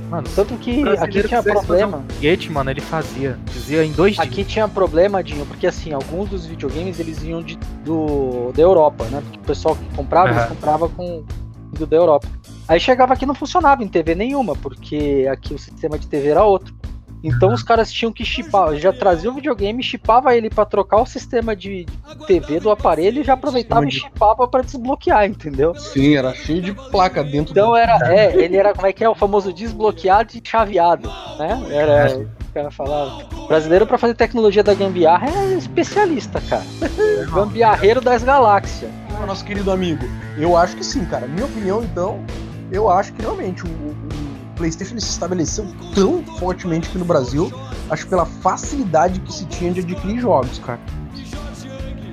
[0.08, 1.98] Mano, tanto que aqui tinha problema.
[1.98, 3.38] Um foguete, mano, ele fazia.
[3.46, 7.56] Fazia em dois Aqui tinha problema, Dinho, porque assim, alguns dos videogames eles vinham de,
[7.84, 9.20] do, da Europa, né?
[9.20, 10.36] Porque o pessoal que comprava, uhum.
[10.38, 11.24] eles comprava com
[11.72, 12.26] do da Europa.
[12.66, 16.44] Aí chegava aqui não funcionava em TV nenhuma, porque aqui o sistema de TV era
[16.44, 16.74] outro.
[17.22, 21.06] Então os caras tinham que chipar, já trazia o videogame, chipava ele para trocar o
[21.06, 21.86] sistema de
[22.26, 25.74] TV do aparelho e já aproveitava e chipava para desbloquear, entendeu?
[25.74, 27.76] Sim, era cheio de placa dentro Então do...
[27.76, 31.62] era, é, ele era como é que é o famoso desbloqueado e chaveado, né?
[31.70, 33.24] Era o cara falava.
[33.46, 36.64] Brasileiro para fazer tecnologia da gambiarra é especialista, cara.
[37.32, 38.90] Gambiarreiro das galáxias.
[39.26, 40.04] Nosso querido amigo,
[40.38, 41.26] eu acho que sim, cara.
[41.26, 42.24] Minha opinião, então,
[42.70, 44.17] eu acho que realmente o, o
[44.58, 47.50] PlayStation se estabeleceu tão fortemente aqui no Brasil,
[47.88, 50.80] acho pela facilidade que se tinha de adquirir jogos, cara.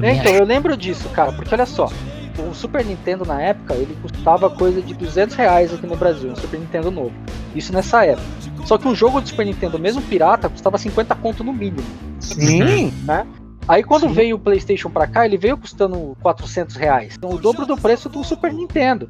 [0.02, 1.90] É, então, eu lembro disso, cara, porque olha só,
[2.38, 6.36] o Super Nintendo na época, ele custava coisa de 200 reais aqui no Brasil, um
[6.36, 7.14] Super Nintendo novo.
[7.56, 8.28] Isso nessa época.
[8.66, 11.88] Só que um jogo de Super Nintendo, mesmo pirata, custava 50 conto no mínimo.
[12.20, 12.92] Sim.
[13.06, 13.26] Né?
[13.68, 14.14] Aí quando Sim.
[14.14, 17.16] veio o PlayStation pra cá, ele veio custando 400 reais.
[17.18, 19.10] Então, o dobro do preço do Super Nintendo.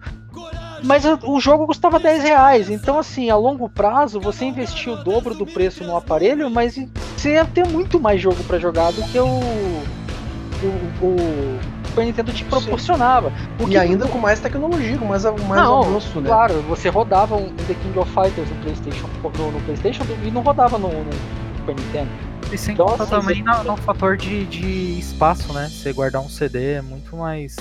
[0.83, 2.69] Mas o jogo custava 10 reais.
[2.69, 6.77] Então, assim, a longo prazo, você investia o dobro do preço no aparelho, mas
[7.15, 11.59] você ia ter muito mais jogo para jogar do que o, o, o
[11.95, 13.31] Super Nintendo te proporcionava.
[13.69, 16.27] e ainda com mais tecnologia, com mais, mais não, avanço, né?
[16.27, 20.41] Claro, você rodava um The King of Fighters no PlayStation, no, no PlayStation e não
[20.41, 21.11] rodava no, no
[21.59, 22.09] Super Nintendo.
[22.51, 25.69] E sem então, contar assim, também no, no fator de, de espaço, né?
[25.69, 27.55] Você guardar um CD é muito mais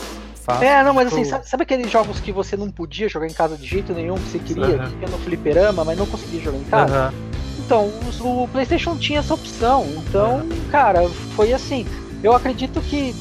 [0.44, 0.66] fácil.
[0.66, 3.56] É, não, mas assim, sabe, sabe, aqueles jogos que você não podia jogar em casa
[3.56, 4.98] de jeito nenhum, que você queria, uhum.
[5.00, 7.08] que no fliperama, mas não conseguia jogar em casa?
[7.08, 7.34] Uhum.
[7.64, 9.86] Então, o, o, PlayStation tinha essa opção.
[10.08, 10.48] Então, uhum.
[10.70, 11.86] cara, foi assim.
[12.22, 13.14] Eu acredito que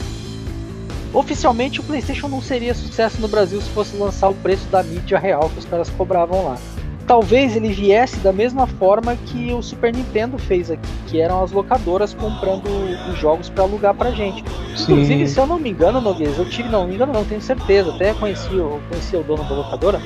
[1.13, 5.19] oficialmente o PlayStation não seria sucesso no Brasil se fosse lançar o preço da mídia
[5.19, 6.57] real que os caras cobravam lá.
[7.05, 11.51] Talvez ele viesse da mesma forma que o Super Nintendo fez aqui, que eram as
[11.51, 12.63] locadoras comprando
[13.11, 14.43] os jogos para alugar pra gente.
[14.75, 14.93] Sim.
[14.93, 17.93] Inclusive, se eu não me engano, Noguês, eu tive, não, me engano não, tenho certeza,
[17.93, 20.01] até conheci, eu conheci o dono da locadora,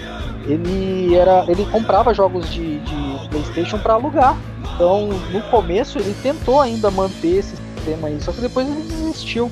[0.48, 4.36] ele era, ele comprava jogos de, de PlayStation para alugar.
[4.74, 9.52] Então, no começo ele tentou ainda manter esse sistema aí, só que depois ele desistiu.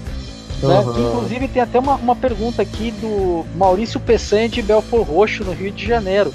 [0.63, 0.83] Né?
[0.93, 5.51] Que, inclusive tem até uma, uma pergunta aqui do Maurício Peçanha de Belfort Roxo, no
[5.51, 6.33] Rio de Janeiro.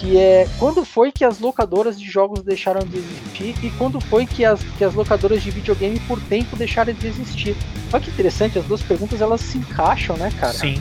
[0.00, 4.26] Que é quando foi que as locadoras de jogos deixaram de existir e quando foi
[4.26, 7.54] que as, que as locadoras de videogame por tempo deixaram de existir?
[7.92, 10.54] Olha que interessante, as duas perguntas elas se encaixam, né, cara?
[10.54, 10.80] Sim.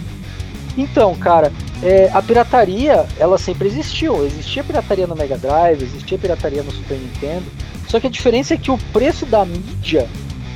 [0.78, 1.52] Então, cara,
[1.84, 4.26] é, a pirataria, ela sempre existiu.
[4.26, 7.46] Existia pirataria no Mega Drive, existia pirataria no Super Nintendo.
[7.88, 10.08] Só que a diferença é que o preço da mídia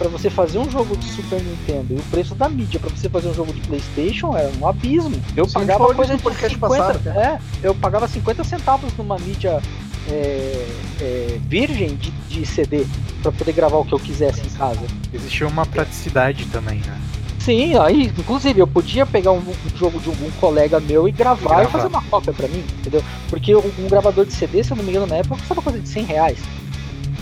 [0.03, 3.07] para você fazer um jogo de Super Nintendo e o preço da mídia para você
[3.07, 5.15] fazer um jogo de PlayStation é um abismo.
[5.33, 9.17] Eu Sim, pagava coisa de no podcast 50, passado, é, eu pagava 50 centavos numa
[9.17, 9.61] mídia
[10.09, 10.67] é,
[10.99, 12.85] é, virgem de, de CD
[13.21, 14.81] para poder gravar o que eu quisesse em casa.
[15.13, 16.99] Existiu uma praticidade também, né?
[17.39, 21.47] Sim, aí, inclusive, eu podia pegar um, um jogo de algum colega meu e gravar,
[21.47, 21.63] Gravar.
[21.63, 23.01] e fazer uma cópia pra mim, entendeu?
[23.29, 25.79] Porque um, um gravador de CD, se eu não me engano, na época custava coisa
[25.79, 26.39] de 100 reais.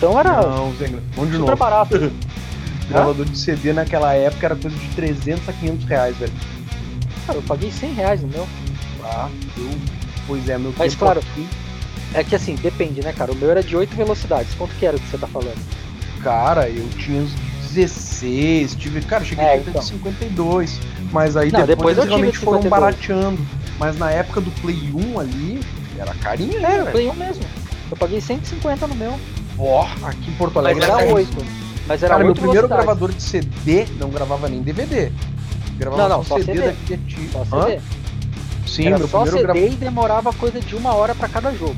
[0.02, 0.90] Então era Não, super
[1.40, 1.56] novo.
[1.56, 1.96] barato.
[2.92, 6.34] Gravador de CD naquela época era coisa de 300 a 500 reais, velho.
[7.26, 8.48] Cara, eu paguei 100 reais no meu.
[9.04, 9.70] Ah, eu...
[10.28, 11.48] Pois é, meu Mas claro, aqui,
[12.14, 13.32] É que assim, depende, né, cara?
[13.32, 14.54] O meu era de 8 velocidades.
[14.56, 15.60] Quanto que era o que você tá falando?
[16.22, 17.32] cara, eu tinha uns
[17.72, 19.82] 16, tive, cara, cheguei É, a então.
[19.82, 20.80] de 52,
[21.12, 22.70] mas aí Não, depois, depois eu eles realmente foram 52.
[22.70, 23.48] barateando.
[23.80, 25.62] Mas na época do Play 1 ali,
[25.98, 27.44] era carinho, né, É, ganhei um mesmo.
[27.90, 29.20] Eu paguei 150 no meu.
[29.58, 31.16] Ó, aqui em Porto Mas Alegre era carinho.
[31.16, 31.46] 8.
[31.92, 32.86] Mas era Cara, meu 8 primeiro velocidades.
[32.86, 35.12] gravador de CD não gravava nem DVD.
[35.78, 36.54] Gravava Não, não, só CD.
[36.62, 37.30] da Creative.
[37.34, 37.66] Só Hã?
[37.66, 37.80] CD.
[38.66, 39.74] Sim, era meu só primeiro CD gravador.
[39.74, 41.76] e demorava coisa de uma hora pra cada jogo.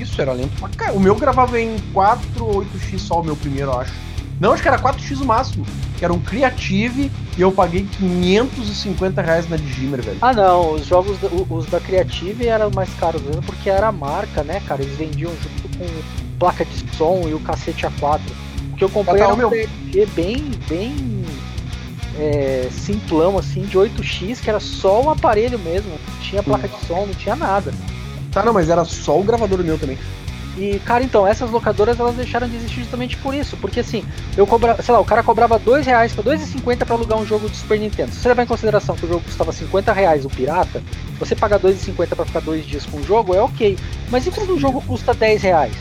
[0.00, 0.98] Isso, era lento pra caralho.
[0.98, 3.92] O meu gravava em 4 ou 8x só, o meu primeiro, eu acho.
[4.40, 5.64] Não, acho que era 4x o máximo.
[5.96, 10.18] Que era um Creative e eu paguei 550 reais na Digimer, velho.
[10.20, 11.16] Ah não, os jogos,
[11.48, 14.82] os da Creative eram mais caros mesmo porque era a marca, né, cara?
[14.82, 15.86] Eles vendiam junto com
[16.40, 18.18] placa de som e o cacete A4.
[18.82, 21.24] Que eu comprei Ah, tá, era meu- um PLG bem, bem
[22.18, 25.90] é, simplão, assim, de 8x, que era só o aparelho mesmo.
[25.90, 27.72] Não tinha placa de som, não tinha nada.
[28.32, 29.96] Tá, não, mas era só o gravador meu também.
[30.58, 33.56] E, cara, então, essas locadoras elas deixaram de existir justamente por isso.
[33.56, 34.04] Porque assim,
[34.36, 37.48] eu cobrava, sei lá, o cara cobrava 2 reais pra 2,50 pra alugar um jogo
[37.48, 38.10] de Super Nintendo.
[38.10, 40.82] Se você levar em consideração que o jogo custava 50 reais o pirata,
[41.20, 43.78] você pagar 2,50 pra ficar dois dias com o jogo é ok.
[44.10, 45.72] Mas e quando o jogo custa 10 reais?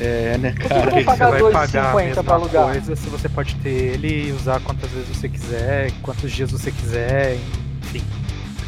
[0.00, 0.80] É, né, Por que cara?
[0.82, 2.64] vou Porque pagar você vai pagar a 2,50 mesma pra alugar?
[2.72, 6.70] coisa se você pode ter ele e usar quantas vezes você quiser, quantos dias você
[6.70, 7.36] quiser,
[7.82, 8.02] enfim.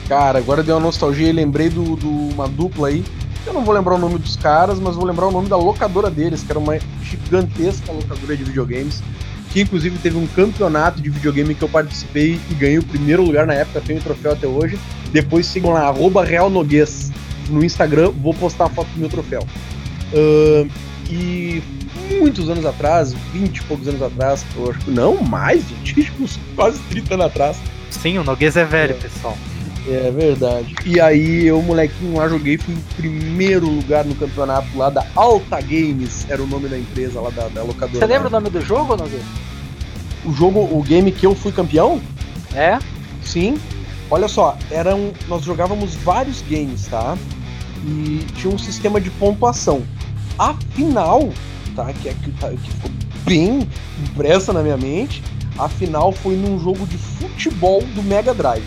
[0.08, 3.04] Cara, agora deu uma nostalgia e lembrei de do, do uma dupla aí.
[3.46, 6.10] Eu não vou lembrar o nome dos caras, mas vou lembrar o nome da locadora
[6.10, 9.00] deles, que era uma gigantesca locadora de videogames.
[9.50, 13.46] Que inclusive teve um campeonato de videogame que eu participei e ganhei o primeiro lugar
[13.46, 14.78] na época, tenho o troféu até hoje.
[15.12, 17.10] Depois sigam lá, arroba Real Noguês
[17.48, 19.44] no Instagram, vou postar a foto do meu troféu.
[20.14, 20.68] Ahn,
[21.10, 21.62] e
[22.18, 26.22] muitos anos atrás, 20 e poucos anos atrás, eu acho que não, mais, gente, tipo,
[26.24, 27.56] uns quase 30 anos atrás.
[27.90, 29.36] Sim, o Noguês é velho, pessoal.
[29.88, 30.74] É verdade.
[30.84, 35.60] E aí eu, molequinho lá, joguei, fui em primeiro lugar no campeonato lá da Alta
[35.60, 37.98] Games, era o nome da empresa lá da, da locadora.
[37.98, 39.24] Você lembra o nome do jogo, Nogueira?
[40.24, 42.00] O jogo, o game que eu fui campeão?
[42.54, 42.78] É?
[43.24, 43.58] Sim.
[44.10, 47.16] Olha só, eram, nós jogávamos vários games, tá?
[47.86, 49.82] E tinha um sistema de pontuação.
[50.38, 51.30] A final,
[51.76, 51.92] tá?
[51.92, 52.90] Que, é, que, tá- que ficou
[53.24, 53.68] bem
[54.02, 55.22] impressa na minha mente.
[55.58, 58.64] A final foi num jogo de futebol do Mega Drive.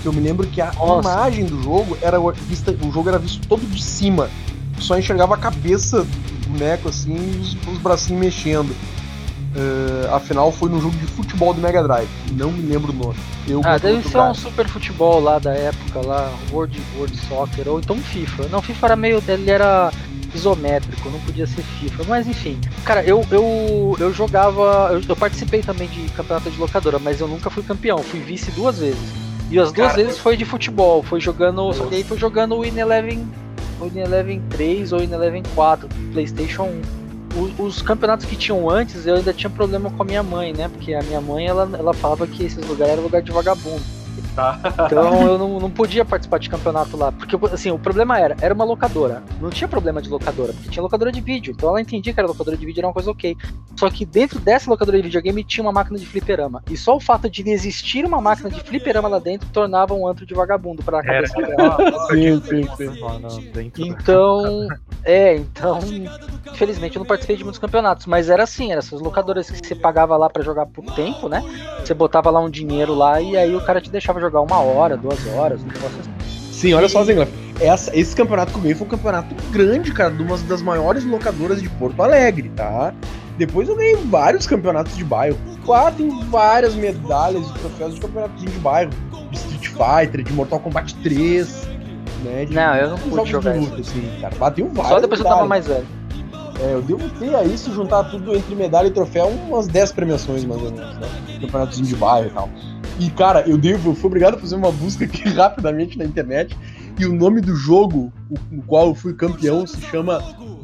[0.00, 1.08] Que eu me lembro que a Nossa.
[1.08, 4.28] imagem do jogo era vista, o jogo era visto todo de cima.
[4.78, 8.74] Só enxergava a cabeça do boneco assim os, os bracinhos mexendo.
[9.54, 12.08] Eh, a final foi num jogo de futebol do Mega Drive.
[12.32, 13.18] Não me lembro o nome.
[13.46, 17.78] Eu Ah, deve ser um super futebol lá da época, lá, World, World Soccer, ou
[17.78, 18.48] então FIFA.
[18.48, 19.22] Não, FIFA era meio.
[19.28, 19.92] ele era
[20.34, 22.58] isométrico, não podia ser FIFA, mas enfim.
[22.84, 24.88] Cara, eu, eu, eu jogava.
[24.92, 28.50] Eu, eu participei também de campeonato de locadora, mas eu nunca fui campeão, fui vice
[28.52, 29.22] duas vezes.
[29.50, 31.70] E as duas Cara, vezes foi de futebol, foi jogando.
[31.74, 33.28] Só que aí foi jogando o In Eleven.
[33.78, 37.01] O In Eleven 3 ou o In Eleven 4, Playstation 1
[37.36, 40.68] os, os campeonatos que tinham antes, eu ainda tinha problema com a minha mãe, né?
[40.68, 43.82] Porque a minha mãe, ela, ela falava que esses lugares eram lugar de vagabundo.
[44.34, 44.58] Tá.
[44.86, 47.12] Então eu não, não podia participar de campeonato lá.
[47.12, 49.22] Porque, assim, o problema era, era uma locadora.
[49.40, 51.52] Não tinha problema de locadora, porque tinha locadora de vídeo.
[51.56, 53.36] Então ela entendia que era locadora de vídeo era uma coisa ok.
[53.76, 56.62] Só que dentro dessa locadora de videogame tinha uma máquina de fliperama.
[56.70, 60.24] E só o fato de existir uma máquina de fliperama lá dentro tornava um antro
[60.24, 61.76] de vagabundo pra cabeça dela.
[62.10, 63.72] sim, sim, sim.
[63.78, 64.68] Então,
[65.04, 65.80] é, então,
[66.52, 69.74] infelizmente eu não participei de muitos campeonatos, mas era assim, era essas locadoras que você
[69.74, 71.42] pagava lá para jogar por tempo, né?
[71.80, 74.96] Você botava lá um dinheiro lá e aí o cara te deixava jogar uma hora,
[74.96, 76.52] duas horas, um negócio assim.
[76.52, 77.28] Sim, olha só, Zengler.
[77.60, 81.04] Essa, esse campeonato que eu ganhei foi um campeonato grande, cara, de uma das maiores
[81.04, 82.94] locadoras de Porto Alegre, tá?
[83.36, 85.36] Depois eu ganhei vários campeonatos de bairro.
[85.64, 88.90] Claro, tem várias medalhas e troféus de campeonatos de bairro.
[89.30, 91.68] De Street Fighter, de Mortal Kombat 3,
[92.24, 92.44] né?
[92.44, 93.90] De, não, eu não pude jogar luta, isso.
[93.90, 94.34] Assim, cara.
[94.36, 94.88] Bateu vários.
[94.88, 95.20] Só depois medalhas.
[95.20, 95.86] eu tava mais velho.
[96.60, 100.44] É, eu devo ter aí, se juntar tudo entre medalha e troféu, umas 10 premiações,
[100.44, 101.08] mais ou menos, né?
[101.40, 102.48] Campeonatos de bairro e tal.
[103.02, 106.56] E, cara, eu, devo, eu fui obrigado a fazer uma busca aqui rapidamente na internet.
[106.98, 108.12] E o nome do jogo,
[108.50, 110.22] no qual eu fui campeão, se chama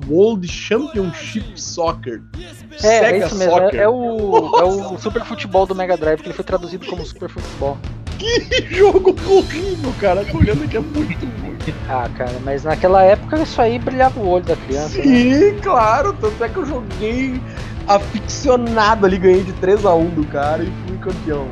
[0.08, 2.22] World Championship Soccer.
[2.38, 3.54] É, é Sega é isso mesmo.
[3.54, 3.80] Soccer.
[3.80, 7.04] É, é, o, é o Super Futebol do Mega Drive, que ele foi traduzido como
[7.04, 7.76] Super Futebol.
[8.18, 10.24] Que jogo horrível, cara.
[10.24, 11.58] Tô olhando aqui é muito ruim.
[11.88, 14.96] Ah, cara, mas naquela época isso aí brilhava o olho da criança.
[14.98, 15.04] Né?
[15.04, 15.60] Sim, né?
[15.60, 16.12] claro.
[16.12, 17.40] Tanto é que eu joguei
[17.88, 21.48] aficionado ali, ganhei de 3 a 1 do cara e fui campeão.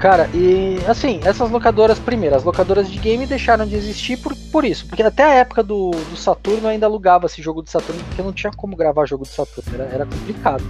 [0.00, 4.64] Cara, e assim, essas locadoras, primeiro, as locadoras de game deixaram de existir por, por
[4.64, 4.86] isso.
[4.86, 8.32] Porque até a época do, do Saturno ainda alugava esse jogo de Saturno, porque não
[8.32, 10.64] tinha como gravar jogo de Saturno, era, era complicado.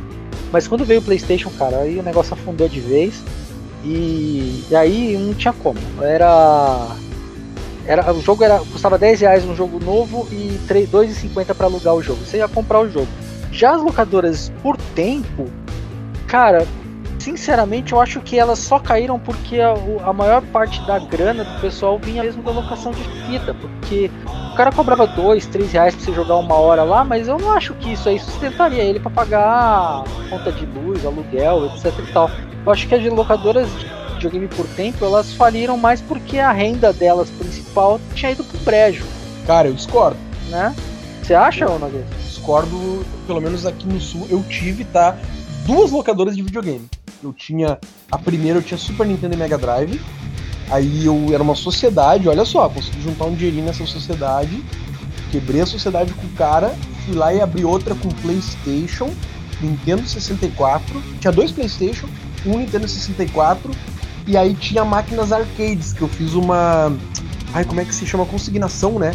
[0.51, 3.23] Mas quando veio o PlayStation, cara, aí o negócio afundou de vez.
[3.85, 5.79] E, e aí não tinha como.
[6.03, 6.89] Era.
[7.87, 12.03] Era, o jogo era, custava 10 reais um jogo novo e 2,50 para alugar o
[12.03, 12.25] jogo.
[12.25, 13.09] Você ia comprar o jogo.
[13.53, 15.49] Já as locadoras por tempo,
[16.27, 16.67] cara,
[17.21, 21.61] sinceramente, eu acho que elas só caíram porque a, a, maior parte da grana do
[21.61, 24.11] pessoal vinha mesmo da locação de fita, porque
[24.53, 27.53] o cara cobrava dois, três reais pra você jogar uma hora lá, mas eu não
[27.53, 32.31] acho que isso aí sustentaria ele para pagar conta de luz, aluguel, etc e tal.
[32.65, 36.93] Eu acho que as locadoras de videogame por tempo, elas faliram mais porque a renda
[36.93, 39.05] delas principal tinha ido pro brejo.
[39.47, 40.19] Cara, eu discordo.
[40.49, 40.75] Né?
[41.23, 41.91] Você acha, ou não?
[42.27, 45.17] Discordo, pelo menos aqui no sul, eu tive, tá?
[45.65, 46.89] Duas locadoras de videogame
[47.23, 47.79] eu tinha.
[48.11, 50.01] A primeira eu tinha Super Nintendo e Mega Drive.
[50.71, 54.63] Aí eu era uma sociedade, olha só, consegui juntar um dinheirinho nessa sociedade.
[55.33, 59.11] Quebrei a sociedade com o cara, fui lá e abri outra com PlayStation,
[59.61, 61.03] Nintendo 64.
[61.21, 62.09] Tinha dois PlayStation,
[62.47, 63.73] um Nintendo 64.
[64.27, 66.93] E aí tinha máquinas arcades, que eu fiz uma.
[67.53, 68.25] Ai, como é que se chama?
[68.25, 69.13] Consignação, né?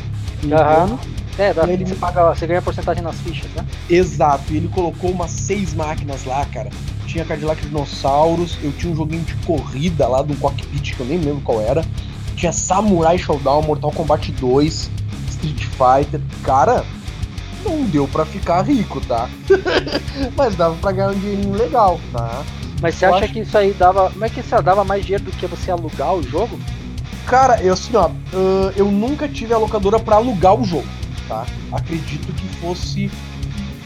[0.52, 1.00] Aham.
[1.38, 1.86] É, dá, ele...
[1.86, 3.66] você, paga, você ganha porcentagem nas fichas, né?
[3.90, 6.70] Exato, e ele colocou umas seis máquinas lá, cara
[7.16, 11.18] tinha Cadillac Dinossauros, eu tinha um joguinho de corrida lá do cockpit que eu nem
[11.18, 11.86] lembro qual era.
[12.36, 14.92] Tinha Samurai Showdown, Mortal Kombat 2,
[15.30, 16.20] Street Fighter.
[16.44, 16.84] Cara,
[17.64, 19.30] não deu para ficar rico, tá?
[20.36, 22.44] Mas dava pra ganhar um dinheirinho legal, tá?
[22.82, 23.34] Mas você eu acha acho...
[23.34, 24.12] que isso aí dava.
[24.12, 26.60] Como é que isso dava mais dinheiro do que você alugar o jogo?
[27.26, 28.10] Cara, eu assim, ó,
[28.76, 30.88] eu nunca tive a locadora para alugar o jogo,
[31.30, 31.46] tá?
[31.72, 33.10] Acredito que fosse.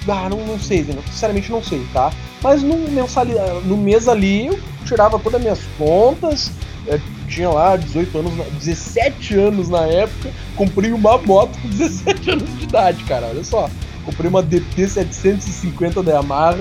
[0.08, 2.12] Ah, não, não sei, sinceramente não sei, tá?
[2.42, 3.34] Mas no, mensali,
[3.66, 6.52] no mês ali eu tirava todas as minhas contas,
[6.88, 12.58] eu tinha lá 18 anos, 17 anos na época, comprei uma moto com 17 anos
[12.58, 13.70] de idade, cara, olha só.
[14.06, 16.58] Comprei uma DT 750 da Yamaha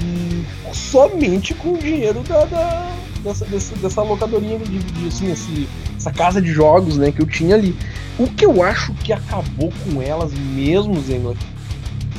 [0.00, 5.68] e somente com o dinheiro da, da dessa, dessa, dessa locadorinha de, de assim, esse,
[5.96, 7.76] essa casa de jogos, né, que eu tinha ali.
[8.18, 11.36] O que eu acho que acabou com elas mesmo, Zengler,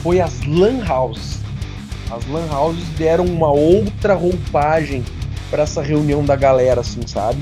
[0.02, 1.40] foi as lan houses.
[2.12, 5.04] As lan houses deram uma outra roupagem
[5.50, 7.42] para essa reunião da galera, assim, sabe?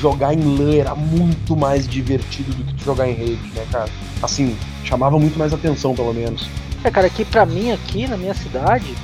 [0.00, 3.88] Jogar em LAN era muito mais divertido do que jogar em rede, né, cara?
[4.22, 6.48] Assim, chamava muito mais atenção, pelo menos.
[6.82, 8.94] É, cara, aqui pra mim, aqui na minha cidade,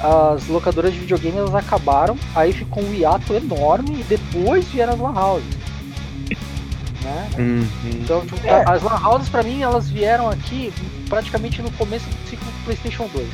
[0.00, 5.18] as locadoras de videogame acabaram, aí ficou um hiato enorme e depois vieram as lan
[5.18, 5.56] houses.
[7.04, 7.28] Né?
[7.38, 7.68] Uhum.
[7.84, 8.64] Então, tipo, é.
[8.66, 10.72] as lan houses pra mim, elas vieram aqui
[11.08, 13.28] praticamente no começo do ciclo do PlayStation 2.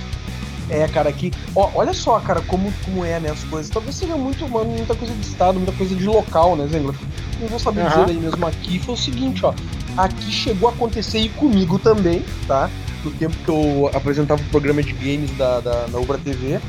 [0.69, 1.33] É, cara, que.
[1.55, 3.71] Ó, olha só, cara, como, como é, né, as coisas.
[3.71, 6.95] Talvez seja muito, mano, muita coisa de estado, muita coisa de local, né, Zengler?
[7.41, 7.89] Não vou saber uhum.
[7.89, 8.79] dizer aí mesmo aqui.
[8.79, 9.55] Foi o seguinte, ó.
[9.97, 12.71] Aqui chegou a acontecer e comigo também, tá?
[13.05, 16.61] No tempo que eu apresentava o programa de games da, da, da Ubra TV,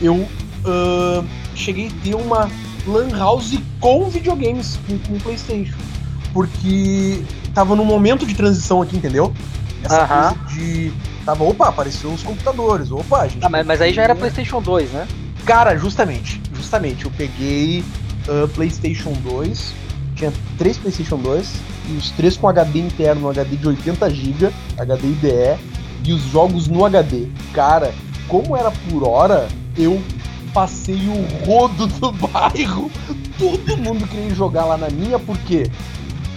[0.00, 1.24] eu uh,
[1.54, 2.48] cheguei a ter uma
[2.86, 5.76] Lan House com videogames, com, com PlayStation.
[6.32, 7.22] Porque
[7.54, 9.32] tava num momento de transição aqui, entendeu?
[9.84, 10.34] Essa uhum.
[10.34, 10.92] coisa de
[11.24, 13.44] Tava, opa, apareceu os computadores, opa, gente.
[13.44, 15.06] Ah, mas, mas aí já era PlayStation 2, né?
[15.44, 17.84] Cara, justamente, justamente, eu peguei
[18.28, 19.72] uh, PlayStation 2,
[20.16, 21.52] tinha três PlayStation 2
[21.90, 25.58] e os três com HD interno, HD de 80 GB, HD IDE
[26.04, 27.28] e os jogos no HD.
[27.52, 27.94] Cara,
[28.26, 30.02] como era por hora, eu
[30.52, 32.90] passei o rodo do bairro.
[33.38, 35.70] Todo mundo queria jogar lá na minha, por quê?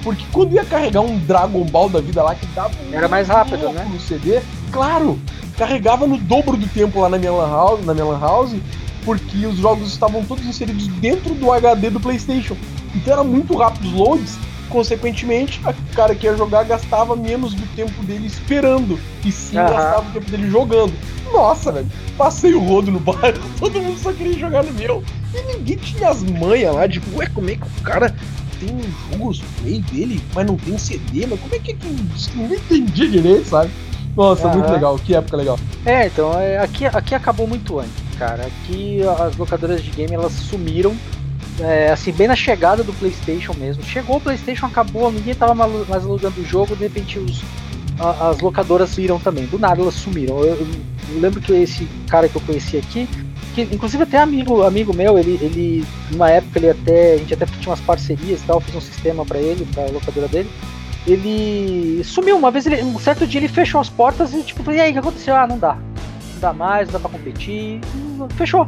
[0.06, 3.70] Porque quando ia carregar um Dragon Ball da vida lá que dava Era mais rápido,
[3.72, 3.88] né?
[3.92, 4.40] no CD,
[4.72, 5.20] claro,
[5.58, 8.56] carregava no dobro do tempo lá na minha lan house, na minha lan house,
[9.04, 12.56] porque os jogos estavam todos inseridos dentro do HD do PlayStation.
[12.94, 14.38] Então era muito rápido os loads,
[14.70, 19.72] consequentemente, o cara que ia jogar gastava menos do tempo dele esperando, e sim Aham.
[19.72, 20.94] gastava o tempo dele jogando.
[21.34, 25.04] Nossa, velho, passei o rodo no bairro, todo mundo só queria jogar no meu.
[25.34, 28.14] E ninguém tinha as manhas lá, tipo, ué, como é que o cara
[28.60, 28.82] tem um
[29.18, 31.88] jogo play dele, mas não tem CD, mas como é que é que
[32.36, 33.70] ninguém entendia direito, sabe?
[34.16, 34.74] Nossa, muito Aham.
[34.74, 35.60] legal, que época legal.
[35.86, 38.46] É, então, é, aqui, aqui acabou muito antes, cara.
[38.48, 40.96] Aqui as locadoras de game elas sumiram.
[41.60, 43.82] é, assim, bem na chegada do PlayStation mesmo.
[43.84, 47.42] Chegou o PlayStation, acabou, ninguém tava mais alugando o jogo, de repente os,
[48.00, 49.46] a- as locadoras viram também.
[49.46, 50.40] Do nada elas sumiram.
[50.40, 50.68] Eu, eu-
[51.14, 53.08] eu lembro que esse cara que eu conheci aqui,
[53.56, 57.46] que inclusive até amigo, amigo meu, ele, ele, numa época ele até, a gente até
[57.46, 60.50] tinha umas parcerias e tal, fiz um sistema pra ele, pra locadora dele.
[61.08, 64.80] Ele sumiu, uma vez ele, um certo dia ele fechou as portas e tipo, e
[64.80, 65.36] aí, o que aconteceu?
[65.36, 65.78] Ah, não dá
[66.36, 67.82] não dá mais, não dá pra competir,
[68.36, 68.68] fechou.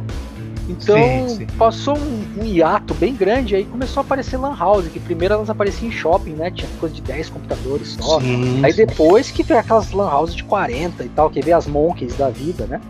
[0.68, 1.46] Então Sim, sim.
[1.56, 5.48] passou um, um hiato bem grande, aí começou a aparecer Lan House, que primeiro elas
[5.48, 6.50] apareciam em shopping, né?
[6.50, 8.20] Tinha coisa de 10 computadores só.
[8.20, 11.66] Sim, Aí depois que veio aquelas Lan House de 40 e tal, que veio as
[11.66, 12.82] Monkeys da vida, né?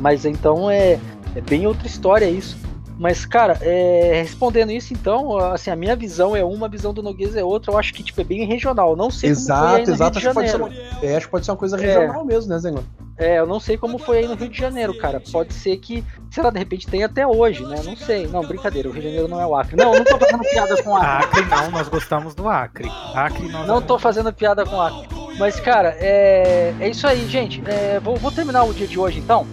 [0.00, 0.98] Mas então é,
[1.36, 2.56] é bem outra história isso.
[2.98, 7.02] Mas, cara, é, respondendo isso, então, assim, a minha visão é uma, a visão do
[7.02, 7.70] Noguês é outra.
[7.72, 8.96] Eu acho que, tipo, é bem regional.
[8.96, 10.18] Não sei como foi aí Exato, no exato.
[10.18, 11.80] Rio Acho pode ser é, acho que pode ser uma coisa É.
[11.80, 12.82] regional mesmo, né, Zengon?
[13.18, 15.20] É, eu não sei como foi aí no Rio de Janeiro, cara.
[15.30, 17.82] Pode ser que, sei lá, de repente tem até hoje, né?
[17.84, 18.26] Não sei.
[18.28, 19.76] Não, brincadeira, o Rio de Janeiro não é o Acre.
[19.76, 21.40] Não, eu não tô fazendo piada com o Acre.
[21.40, 22.90] Acre não, nós gostamos do Acre.
[23.14, 25.06] Acre nós Não tô fazendo piada com o Acre.
[25.38, 27.62] Mas, cara, é, é isso aí, gente.
[27.66, 29.46] É, vou, vou terminar o dia de hoje, então.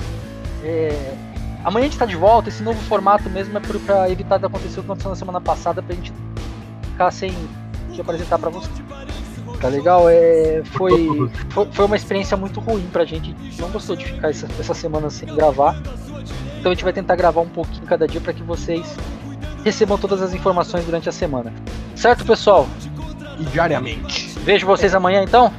[0.63, 1.13] É,
[1.63, 2.49] amanhã a gente tá de volta.
[2.49, 5.81] Esse novo formato mesmo é pra evitar de acontecer o que aconteceu na semana passada,
[5.81, 6.13] pra gente
[6.83, 7.33] ficar sem
[7.91, 8.69] te apresentar pra você.
[9.59, 10.09] Tá legal?
[10.09, 13.33] É, foi, foi, foi uma experiência muito ruim pra gente.
[13.39, 15.81] A gente não gostou de ficar essa, essa semana sem gravar.
[16.59, 18.97] Então a gente vai tentar gravar um pouquinho cada dia pra que vocês
[19.63, 21.53] recebam todas as informações durante a semana.
[21.95, 22.67] Certo, pessoal?
[23.39, 24.37] E diariamente.
[24.39, 25.51] Vejo vocês amanhã então?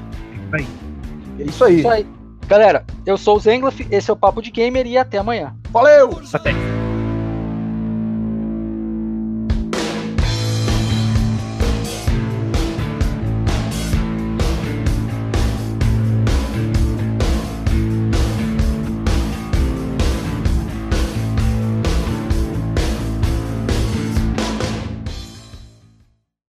[1.39, 1.79] É isso aí.
[1.79, 2.07] Isso aí.
[2.47, 5.55] Galera, eu sou o Zenglaf, esse é o Papo de Gamer e até amanhã.
[5.70, 6.20] Valeu!
[6.32, 6.53] Até.